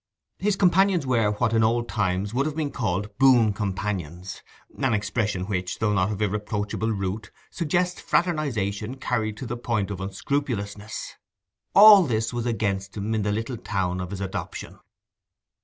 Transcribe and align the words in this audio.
His 0.39 0.55
companions 0.55 1.05
were 1.05 1.33
what 1.33 1.53
in 1.53 1.63
old 1.63 1.87
times 1.87 2.33
would 2.33 2.47
have 2.47 2.55
been 2.55 2.71
called 2.71 3.15
boon 3.19 3.53
companions—an 3.53 4.93
expression 4.95 5.45
which, 5.45 5.77
though 5.77 5.95
of 5.95 6.19
irreproachable 6.19 6.89
root, 6.89 7.29
suggests 7.51 8.01
fraternization 8.01 8.95
carried 8.95 9.37
to 9.37 9.45
the 9.45 9.57
point 9.57 9.91
of 9.91 10.01
unscrupulousness. 10.01 11.17
All 11.75 12.01
this 12.01 12.33
was 12.33 12.47
against 12.47 12.97
him 12.97 13.13
in 13.13 13.21
the 13.21 13.31
little 13.31 13.57
town 13.57 14.01
of 14.01 14.09
his 14.09 14.21
adoption. 14.21 14.79